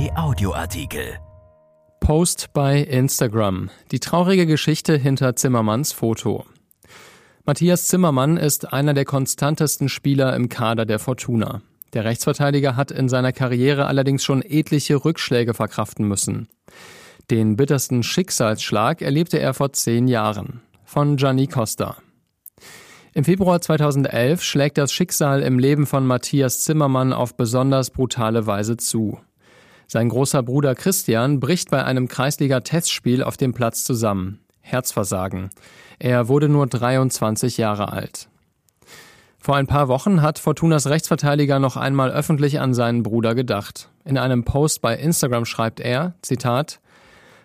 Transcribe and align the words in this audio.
RP 0.00 0.16
Audioartikel. 0.16 1.18
Post 2.00 2.52
bei 2.54 2.78
Instagram. 2.78 3.68
Die 3.90 4.00
traurige 4.00 4.46
Geschichte 4.46 4.96
hinter 4.96 5.36
Zimmermanns 5.36 5.92
Foto. 5.92 6.46
Matthias 7.44 7.88
Zimmermann 7.88 8.38
ist 8.38 8.72
einer 8.72 8.94
der 8.94 9.04
konstantesten 9.04 9.88
Spieler 9.90 10.34
im 10.36 10.48
Kader 10.48 10.86
der 10.86 11.00
Fortuna. 11.00 11.60
Der 11.92 12.04
Rechtsverteidiger 12.04 12.76
hat 12.76 12.90
in 12.90 13.08
seiner 13.08 13.32
Karriere 13.32 13.86
allerdings 13.86 14.24
schon 14.24 14.42
etliche 14.42 15.04
Rückschläge 15.04 15.52
verkraften 15.52 16.08
müssen. 16.08 16.48
Den 17.30 17.56
bittersten 17.56 18.02
Schicksalsschlag 18.02 19.02
erlebte 19.02 19.38
er 19.38 19.52
vor 19.52 19.72
zehn 19.72 20.08
Jahren. 20.08 20.62
Von 20.84 21.16
Gianni 21.16 21.46
Costa. 21.46 21.96
Im 23.12 23.24
Februar 23.24 23.60
2011 23.60 24.42
schlägt 24.42 24.78
das 24.78 24.92
Schicksal 24.92 25.42
im 25.42 25.58
Leben 25.58 25.84
von 25.84 26.06
Matthias 26.06 26.60
Zimmermann 26.60 27.12
auf 27.12 27.36
besonders 27.36 27.90
brutale 27.90 28.46
Weise 28.46 28.78
zu. 28.78 29.18
Sein 29.92 30.08
großer 30.08 30.44
Bruder 30.44 30.76
Christian 30.76 31.40
bricht 31.40 31.68
bei 31.68 31.82
einem 31.84 32.06
Kreisliga-Testspiel 32.06 33.24
auf 33.24 33.36
dem 33.36 33.52
Platz 33.52 33.82
zusammen. 33.82 34.38
Herzversagen. 34.60 35.50
Er 35.98 36.28
wurde 36.28 36.48
nur 36.48 36.68
23 36.68 37.56
Jahre 37.56 37.90
alt. 37.90 38.28
Vor 39.40 39.56
ein 39.56 39.66
paar 39.66 39.88
Wochen 39.88 40.22
hat 40.22 40.38
Fortunas 40.38 40.86
Rechtsverteidiger 40.86 41.58
noch 41.58 41.76
einmal 41.76 42.12
öffentlich 42.12 42.60
an 42.60 42.72
seinen 42.72 43.02
Bruder 43.02 43.34
gedacht. 43.34 43.90
In 44.04 44.16
einem 44.16 44.44
Post 44.44 44.80
bei 44.80 44.94
Instagram 44.94 45.44
schreibt 45.44 45.80
er, 45.80 46.14
Zitat, 46.22 46.78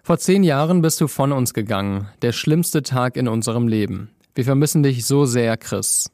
Vor 0.03 0.19
zehn 0.19 0.43
Jahren 0.43 0.83
bist 0.83 1.01
du 1.01 1.07
von 1.07 1.31
uns 1.31 1.51
gegangen, 1.55 2.09
der 2.21 2.31
schlimmste 2.31 2.83
Tag 2.83 3.17
in 3.17 3.27
unserem 3.27 3.67
Leben. 3.67 4.11
Wir 4.35 4.43
vermissen 4.43 4.83
dich 4.83 5.07
so 5.07 5.25
sehr, 5.25 5.57
Chris. 5.57 6.11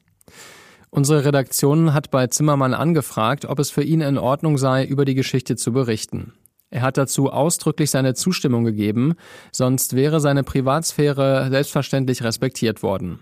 Unsere 0.93 1.23
Redaktion 1.23 1.93
hat 1.93 2.11
bei 2.11 2.27
Zimmermann 2.27 2.73
angefragt, 2.73 3.45
ob 3.45 3.59
es 3.59 3.71
für 3.71 3.81
ihn 3.81 4.01
in 4.01 4.17
Ordnung 4.17 4.57
sei, 4.57 4.85
über 4.85 5.05
die 5.05 5.15
Geschichte 5.15 5.55
zu 5.55 5.71
berichten. 5.71 6.33
Er 6.69 6.81
hat 6.81 6.97
dazu 6.97 7.31
ausdrücklich 7.31 7.89
seine 7.89 8.13
Zustimmung 8.13 8.65
gegeben, 8.65 9.15
sonst 9.53 9.95
wäre 9.95 10.19
seine 10.19 10.43
Privatsphäre 10.43 11.47
selbstverständlich 11.49 12.23
respektiert 12.23 12.83
worden. 12.83 13.19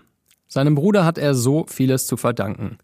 Seinem 0.48 0.74
Bruder 0.74 1.04
hat 1.04 1.16
er 1.16 1.34
so 1.34 1.64
vieles 1.68 2.08
zu 2.08 2.16
verdanken. 2.16 2.78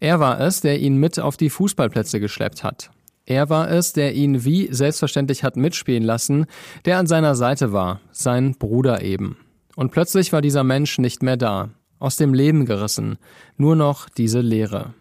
Er 0.00 0.20
war 0.20 0.38
es, 0.38 0.60
der 0.60 0.80
ihn 0.80 0.98
mit 0.98 1.18
auf 1.18 1.38
die 1.38 1.48
Fußballplätze 1.48 2.20
geschleppt 2.20 2.62
hat. 2.62 2.90
Er 3.24 3.48
war 3.48 3.70
es, 3.70 3.94
der 3.94 4.14
ihn 4.14 4.44
wie 4.44 4.68
selbstverständlich 4.70 5.44
hat 5.44 5.56
mitspielen 5.56 6.02
lassen, 6.02 6.44
der 6.84 6.98
an 6.98 7.06
seiner 7.06 7.34
Seite 7.34 7.72
war, 7.72 8.00
sein 8.12 8.54
Bruder 8.58 9.02
eben. 9.02 9.38
Und 9.76 9.92
plötzlich 9.92 10.32
war 10.34 10.42
dieser 10.42 10.62
Mensch 10.62 10.98
nicht 10.98 11.22
mehr 11.22 11.38
da, 11.38 11.70
aus 11.98 12.16
dem 12.16 12.34
Leben 12.34 12.66
gerissen, 12.66 13.18
nur 13.56 13.76
noch 13.76 14.08
diese 14.08 14.40
Leere. 14.40 14.94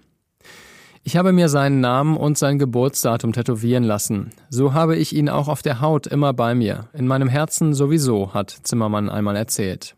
Ich 1.03 1.17
habe 1.17 1.33
mir 1.33 1.49
seinen 1.49 1.81
Namen 1.81 2.17
und 2.17 2.37
sein 2.37 2.57
Geburtsdatum 2.57 3.31
tätowieren 3.31 3.83
lassen. 3.83 4.31
So 4.49 4.73
habe 4.73 4.95
ich 4.95 5.15
ihn 5.15 5.29
auch 5.29 5.47
auf 5.47 5.61
der 5.61 5.79
Haut 5.79 6.07
immer 6.07 6.33
bei 6.33 6.55
mir, 6.55 6.89
in 6.93 7.05
meinem 7.05 7.27
Herzen 7.27 7.75
sowieso, 7.75 8.33
hat 8.33 8.49
Zimmermann 8.63 9.09
einmal 9.09 9.35
erzählt. 9.35 9.95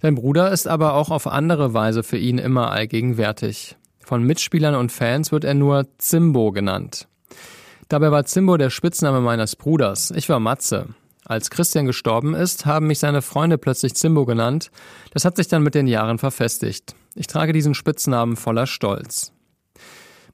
Sein 0.00 0.14
Bruder 0.14 0.52
ist 0.52 0.68
aber 0.68 0.94
auch 0.94 1.10
auf 1.10 1.26
andere 1.26 1.74
Weise 1.74 2.02
für 2.02 2.16
ihn 2.16 2.38
immer 2.38 2.70
allgegenwärtig. 2.70 3.76
Von 3.98 4.22
Mitspielern 4.22 4.76
und 4.76 4.92
Fans 4.92 5.32
wird 5.32 5.44
er 5.44 5.54
nur 5.54 5.86
Zimbo 5.98 6.52
genannt. 6.52 7.08
Dabei 7.88 8.12
war 8.12 8.24
Zimbo 8.24 8.56
der 8.56 8.70
Spitzname 8.70 9.20
meines 9.20 9.56
Bruders. 9.56 10.12
Ich 10.12 10.28
war 10.28 10.38
Matze. 10.38 10.94
Als 11.30 11.48
Christian 11.48 11.86
gestorben 11.86 12.34
ist, 12.34 12.66
haben 12.66 12.88
mich 12.88 12.98
seine 12.98 13.22
Freunde 13.22 13.56
plötzlich 13.56 13.94
Zimbo 13.94 14.26
genannt. 14.26 14.72
Das 15.12 15.24
hat 15.24 15.36
sich 15.36 15.46
dann 15.46 15.62
mit 15.62 15.76
den 15.76 15.86
Jahren 15.86 16.18
verfestigt. 16.18 16.96
Ich 17.14 17.28
trage 17.28 17.52
diesen 17.52 17.74
Spitznamen 17.74 18.34
voller 18.34 18.66
Stolz. 18.66 19.30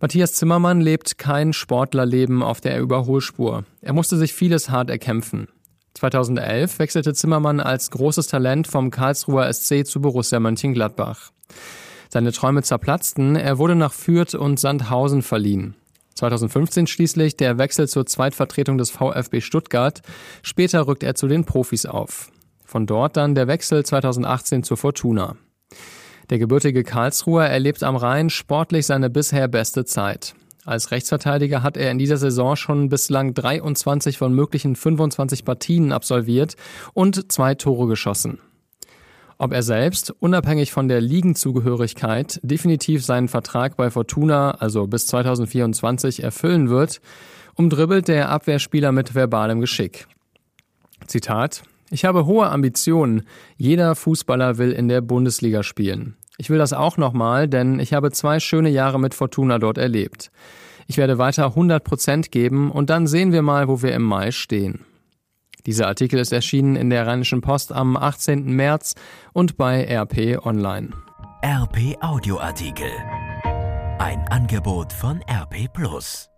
Matthias 0.00 0.32
Zimmermann 0.32 0.80
lebt 0.80 1.18
kein 1.18 1.52
Sportlerleben 1.52 2.42
auf 2.42 2.62
der 2.62 2.80
Überholspur. 2.80 3.64
Er 3.82 3.92
musste 3.92 4.16
sich 4.16 4.32
vieles 4.32 4.70
hart 4.70 4.88
erkämpfen. 4.88 5.48
2011 5.96 6.78
wechselte 6.78 7.12
Zimmermann 7.12 7.60
als 7.60 7.90
großes 7.90 8.28
Talent 8.28 8.66
vom 8.66 8.90
Karlsruher 8.90 9.52
SC 9.52 9.86
zu 9.86 10.00
Borussia 10.00 10.40
Mönchengladbach. 10.40 11.30
Seine 12.08 12.32
Träume 12.32 12.62
zerplatzten, 12.62 13.36
er 13.36 13.58
wurde 13.58 13.74
nach 13.74 13.92
Fürth 13.92 14.34
und 14.34 14.58
Sandhausen 14.58 15.20
verliehen. 15.20 15.74
2015 16.16 16.86
schließlich 16.86 17.36
der 17.36 17.58
Wechsel 17.58 17.88
zur 17.88 18.06
Zweitvertretung 18.06 18.78
des 18.78 18.90
VfB 18.90 19.40
Stuttgart. 19.40 20.02
Später 20.42 20.86
rückt 20.86 21.02
er 21.02 21.14
zu 21.14 21.28
den 21.28 21.44
Profis 21.44 21.86
auf. 21.86 22.30
Von 22.64 22.86
dort 22.86 23.16
dann 23.16 23.34
der 23.34 23.46
Wechsel 23.46 23.84
2018 23.84 24.64
zur 24.64 24.76
Fortuna. 24.76 25.36
Der 26.30 26.38
gebürtige 26.38 26.82
Karlsruher 26.82 27.44
erlebt 27.44 27.82
am 27.84 27.94
Rhein 27.94 28.30
sportlich 28.30 28.86
seine 28.86 29.10
bisher 29.10 29.46
beste 29.46 29.84
Zeit. 29.84 30.34
Als 30.64 30.90
Rechtsverteidiger 30.90 31.62
hat 31.62 31.76
er 31.76 31.92
in 31.92 31.98
dieser 31.98 32.16
Saison 32.16 32.56
schon 32.56 32.88
bislang 32.88 33.34
23 33.34 34.18
von 34.18 34.34
möglichen 34.34 34.74
25 34.74 35.44
Partien 35.44 35.92
absolviert 35.92 36.56
und 36.92 37.30
zwei 37.30 37.54
Tore 37.54 37.86
geschossen. 37.86 38.40
Ob 39.38 39.52
er 39.52 39.62
selbst, 39.62 40.14
unabhängig 40.18 40.72
von 40.72 40.88
der 40.88 41.00
Ligenzugehörigkeit, 41.02 42.40
definitiv 42.42 43.04
seinen 43.04 43.28
Vertrag 43.28 43.76
bei 43.76 43.90
Fortuna, 43.90 44.52
also 44.52 44.86
bis 44.86 45.06
2024, 45.08 46.22
erfüllen 46.22 46.70
wird, 46.70 47.02
umdribbelt 47.54 48.08
der 48.08 48.30
Abwehrspieler 48.30 48.92
mit 48.92 49.14
verbalem 49.14 49.60
Geschick. 49.60 50.06
Zitat 51.06 51.64
Ich 51.90 52.06
habe 52.06 52.24
hohe 52.24 52.48
Ambitionen. 52.48 53.22
Jeder 53.58 53.94
Fußballer 53.94 54.56
will 54.56 54.72
in 54.72 54.88
der 54.88 55.02
Bundesliga 55.02 55.62
spielen. 55.62 56.16
Ich 56.38 56.48
will 56.48 56.58
das 56.58 56.72
auch 56.72 56.96
nochmal, 56.96 57.46
denn 57.46 57.78
ich 57.78 57.92
habe 57.92 58.12
zwei 58.12 58.40
schöne 58.40 58.70
Jahre 58.70 58.98
mit 58.98 59.14
Fortuna 59.14 59.58
dort 59.58 59.76
erlebt. 59.76 60.30
Ich 60.86 60.96
werde 60.96 61.18
weiter 61.18 61.46
100 61.46 61.84
Prozent 61.84 62.30
geben 62.30 62.70
und 62.70 62.88
dann 62.90 63.06
sehen 63.06 63.32
wir 63.32 63.42
mal, 63.42 63.68
wo 63.68 63.82
wir 63.82 63.92
im 63.92 64.02
Mai 64.02 64.30
stehen. 64.30 64.84
Dieser 65.66 65.88
Artikel 65.88 66.20
ist 66.20 66.32
erschienen 66.32 66.76
in 66.76 66.90
der 66.90 67.06
Rheinischen 67.06 67.40
Post 67.40 67.72
am 67.72 67.96
18. 67.96 68.44
März 68.44 68.94
und 69.32 69.56
bei 69.56 69.84
RP 69.84 70.38
Online. 70.46 70.90
RP 71.44 71.96
Audioartikel. 72.00 72.90
Ein 73.98 74.24
Angebot 74.28 74.92
von 74.92 75.20
RP 75.28 75.72
Plus. 75.72 76.30